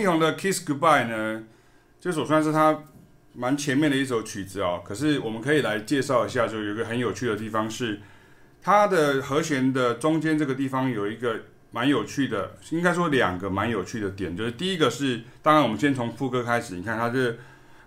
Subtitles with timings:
[0.00, 1.42] 英雄的《Kiss Goodbye》呢，
[2.00, 2.84] 这首算是他
[3.34, 4.82] 蛮前面的一首曲子哦。
[4.82, 8.00] 可是我们可以来介绍一下，就有一个很有趣的地方是，
[8.62, 17.38] 它的和弦的中间这个地方有一个蛮有趣的，应该说两个蛮有趣的点，就是第一个是，当然我们先从副歌开始，你看它是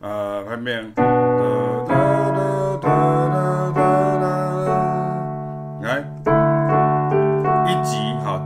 [0.00, 1.99] 呃外面，的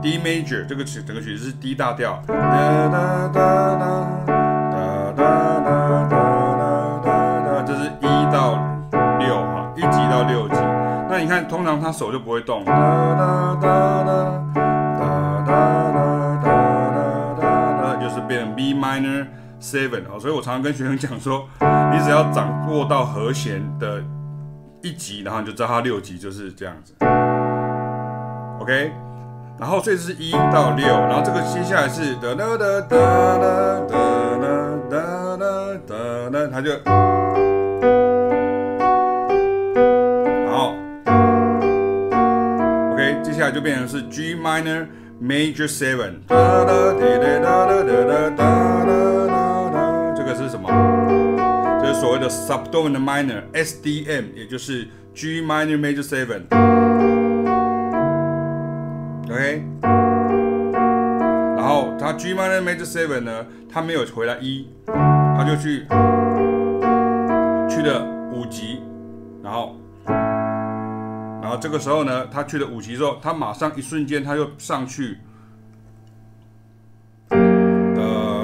[0.05, 2.21] D major 这个曲整个曲子是 D 大调，
[7.65, 8.53] 这是一到
[9.17, 10.57] 六哈，一级到六级，
[11.09, 12.63] 那你看通常他手就不会动。
[17.99, 19.25] 就是变成 B minor
[19.59, 21.49] seven 哦，所以我常常跟学生讲说，
[21.91, 24.03] 你只要掌握到和弦的
[24.83, 26.93] 一级，然后你就知道它六级就是这样子
[28.61, 28.93] ，OK，
[29.57, 33.95] 然后所以是一到六，然后这个接下来是哒哒哒哒哒哒
[34.89, 36.71] 哒哒哒哒，它就，
[40.45, 40.73] 然后
[42.93, 44.87] ，OK，接下来就变成是 G minor。
[45.23, 46.35] Major Seven，这
[50.25, 50.67] 个是什么？
[51.81, 56.41] 这是所谓的 Subdominant Minor，SDM，也就是 G Minor Major Seven。
[59.35, 59.61] OK，
[61.57, 65.85] 然后它 G Minor Major Seven 呢，它没有回来一，它就去
[67.69, 68.81] 去了五级，
[69.43, 69.75] 然后。
[71.41, 75.19] 然后这个时候呢，他去了五级之后，他马上一瞬间他就上去，
[77.29, 77.37] 哒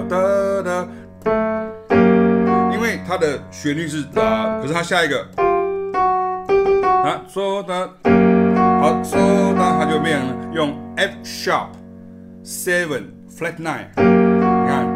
[0.08, 0.18] 哒
[0.62, 0.88] 哒，
[2.72, 5.26] 因为他的旋律是哒，可是他下一个
[7.04, 7.90] 啊，嗦哒，
[8.82, 9.16] 好嗦
[9.56, 11.68] 哒，它就变成用 F sharp
[12.44, 14.88] seven flat nine，你看，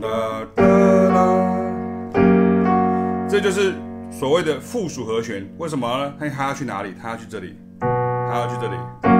[0.00, 0.08] 哒
[0.54, 0.62] 哒
[1.12, 2.18] 哒，
[3.28, 3.74] 这就是。
[4.12, 6.12] 所谓的附属和弦，为什么呢？
[6.20, 6.94] 它它要去哪里？
[7.02, 9.11] 它要去这里，它要去这里。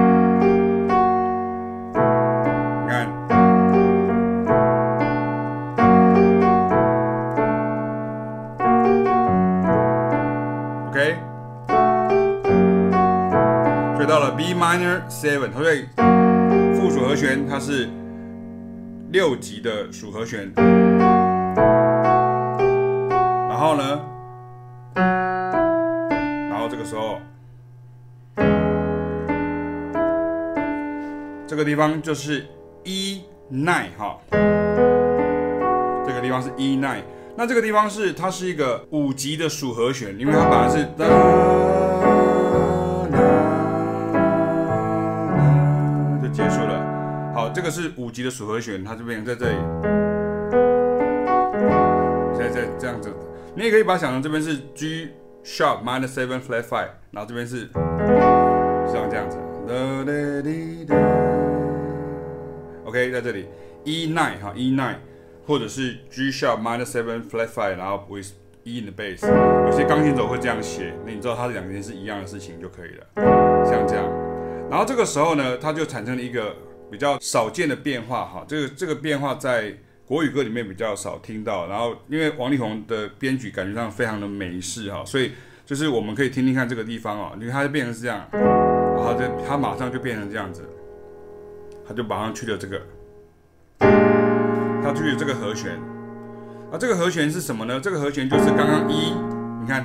[14.02, 15.86] 所以到了 B minor seven，所以
[16.74, 17.88] 附属和弦它是
[19.12, 20.52] 六级的属和弦。
[23.48, 24.00] 然后呢？
[24.96, 27.20] 然后这个时候，
[31.46, 32.44] 这个地方就是
[32.82, 34.19] E nine 哈，
[36.04, 37.04] 这个地方是 E nine。
[37.36, 40.88] 那这个地方是它是一个五级的属和弦，因为它本来是
[47.52, 49.56] 这个是五级的属和弦，它这边在这里，
[52.34, 53.12] 现在在这样子，
[53.54, 55.10] 你也可以把它想成这边是 G。
[55.44, 57.68] Sharp minor seven flat five，然后这边是
[58.86, 59.36] 像这样子
[62.84, 63.48] ，OK，在这里
[63.82, 64.98] E nine 哈 E nine，
[65.44, 68.28] 或者是 G sharp minor seven flat five，然后 with
[68.62, 69.26] E in the bass，
[69.66, 73.04] 有些钢琴手会这样写，那你知道它两件是一样的事情就可以了，
[73.66, 74.08] 像这样。
[74.70, 76.54] 然后这个时候呢，它就产生了一个
[76.92, 79.75] 比较少见的变化哈，这个这个变化在。
[80.04, 85.32] 国语歌里面比较少听到，然后因为王力宏的编曲感觉上非常的美式哈，所以
[85.64, 90.69] 就是我们可以听听看这个地方哦，你看它就变成是这样，然后这它马上就变成这样子，
[91.88, 92.82] 它就马上去了这个，
[93.78, 95.70] 它去了这个和弦，
[96.70, 97.81] 啊，这个和弦是什么呢？
[97.81, 99.14] 这个和弦就是刚刚一，
[99.62, 99.82] 你看，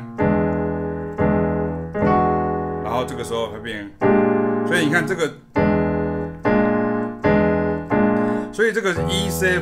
[2.83, 3.89] 然后这个时候会变，
[4.67, 5.31] 所以你看这个。
[8.57, 9.61] 所以这个是 E7，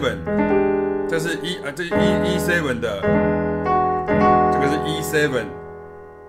[1.05, 3.01] 这是 E 啊，这是 E E7 的，
[4.53, 5.43] 这个是 E7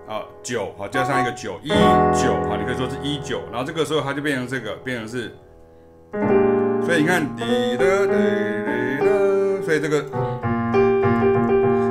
[0.05, 5.33] 啊九好，加上一个九一九好，你可以说是一九，然后这个时候它就变成这个，变成是，
[6.85, 8.13] 所以你看滴的滴
[8.99, 10.01] 的，所以这个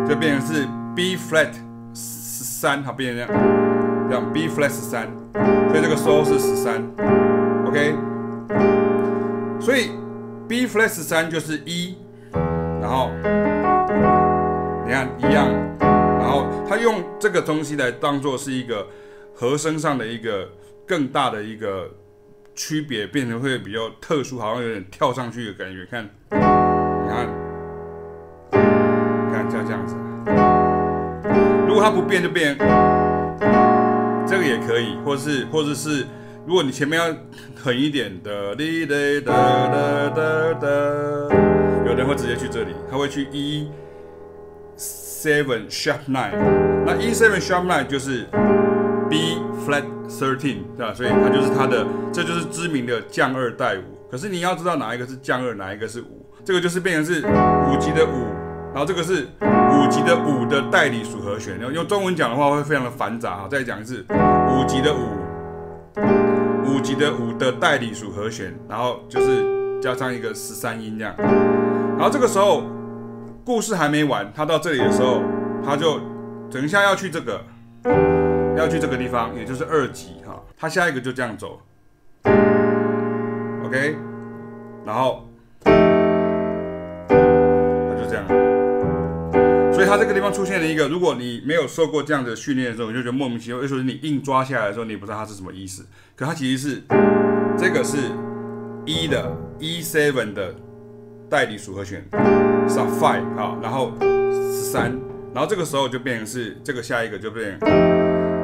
[0.06, 1.54] 就变成是 B flat
[1.94, 3.42] 十三，好，变成这样，
[4.10, 5.08] 这样 B flat 十三，
[5.70, 6.82] 所以这个收是十三
[7.66, 7.94] ，OK，
[9.58, 9.92] 所以。
[10.48, 11.96] B flat 三就是一，
[12.80, 13.10] 然后
[14.84, 15.48] 你看一样，
[15.80, 18.86] 然后他用这个东西来当做是一个
[19.34, 20.48] 和声上的一个
[20.86, 21.90] 更大的一个
[22.54, 25.84] 区别，变成会比较特殊，好像有点跳上去的感觉。
[25.86, 26.38] 看，你
[27.08, 27.28] 看，
[28.52, 29.96] 你看像这样子，
[31.66, 32.56] 如果它不变就变，
[34.28, 36.06] 这个也可以，或是或者是。
[36.46, 37.12] 如果你前面要
[37.60, 38.54] 狠一点的，
[39.24, 39.34] 哒
[39.66, 40.68] 哒哒哒哒，
[41.84, 43.68] 有人会直接去这里，他会去 E
[44.78, 46.30] seven sharp nine，
[46.86, 48.26] 那 E seven sharp nine 就是
[49.10, 50.94] B flat thirteen，对吧？
[50.94, 53.82] 所以它就是它的，这就是知名的降二带五。
[54.08, 58.30] 可是你要知道哪一个是降二，哪一个是五，这个就是变成是五级的五，
[58.72, 61.58] 然后这个是五级的五的代理属和弦。
[61.74, 64.06] 用中文讲的话会非常的繁杂哈，再讲一次，
[64.48, 65.08] 五级的五，
[66.66, 72.64] 五级的五的代理属和弦，然后就是加上一个十三音这样，然后这个时候
[73.44, 75.22] 故事还没完，他到这里的时候，
[75.64, 76.00] 他就
[76.50, 77.40] 等一下要去这个，
[78.56, 81.60] 要去这个地方，也就是二级哈，他下一个就这样走。
[83.64, 83.96] OK，
[84.84, 85.25] 然后
[89.76, 93.58] 所以它这个地方出现了一个，如果你没有受过这样的训练的时候，你就觉得莫名其妙。
[93.58, 95.84] 为什么你硬抓下来的时候，你不知道它是什么意思？
[96.16, 96.82] 可它其实是
[97.58, 97.98] 这个是
[98.86, 99.30] E 的
[99.60, 100.54] E7 的
[101.28, 102.02] 代理组合弦
[102.66, 104.98] ，Sub Five 好，然后十三，
[105.34, 107.68] 然后这个时候就变成是这个下一个就变成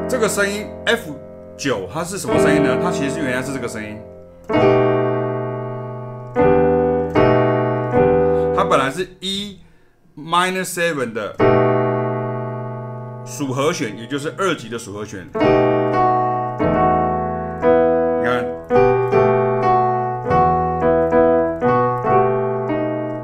[0.07, 1.19] 这个声音 F
[1.57, 2.79] 九，它是什么声音呢？
[2.83, 3.97] 它其实原来是这个声音。
[8.55, 9.61] 它本来是 E
[10.17, 11.35] minor seven 的
[13.25, 15.27] 属和弦，也就是二级的属和弦。
[15.33, 15.39] 你
[18.23, 18.45] 看，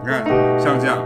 [0.03, 0.25] 你看，
[0.59, 0.99] 像这样。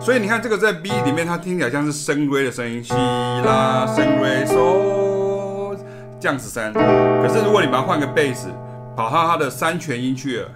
[0.00, 5.76] 所以你看这个在 B 里面，它听起来像是升 Re 的声音，西拉升 Re 嗦
[6.18, 6.72] 降十三。
[6.72, 8.48] 可是如果你把它换个贝斯，
[8.96, 10.48] 跑到它的三全音去了，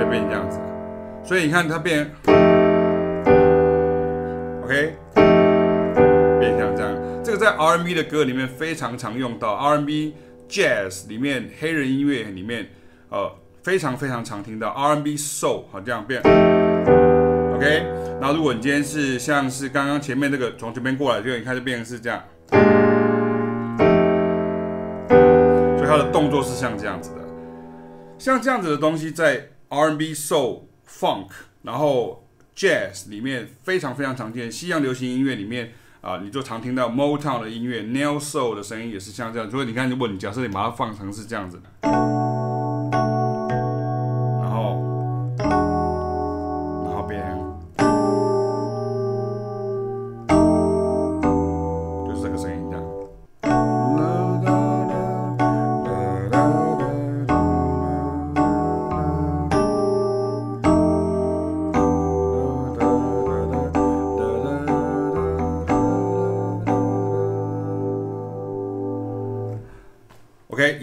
[0.00, 0.58] 就变成这样子。
[1.22, 2.10] 所以你看它变。
[7.38, 10.14] 在 R&B 的歌里面非常常用到，R&B
[10.48, 12.68] Jazz 里面黑人音乐里面，
[13.10, 13.32] 呃，
[13.62, 16.20] 非常非常常听到 R&B Soul 好这样变。
[16.20, 17.84] OK，
[18.20, 22.58] 然后如果你今天是像是刚刚前面这个从这边过来，就你看就变成是这样，所
[25.84, 27.20] 以它的动作是像这样子的，
[28.18, 31.28] 像这样子的东西在 R&B Soul Funk，
[31.62, 32.24] 然后。
[32.58, 39.50] Jazz 里面非常非常常见，西洋流行音乐里面啊、你就常听到 Motown 的音乐，Neo Soul 的声音也是像这样。
[39.50, 42.17] 所以你看，如果你假设你把它放成是这样子的。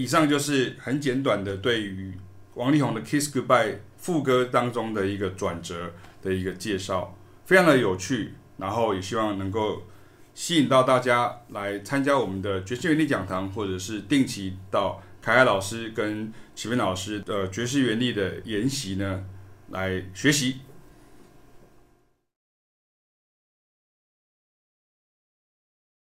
[0.05, 2.13] 以上就是很简短的对于
[2.53, 9.81] 王力宏的《Kiss Goodbye》副歌当中的一个转折的一个介绍，非常的有趣，然后也希望能够
[10.35, 19.25] 吸引到大家来参加我们的爵士原力讲堂，或者是定期到凯凯老师跟启文老师的爵士原力的研习呢
[19.71, 20.57] 来学习。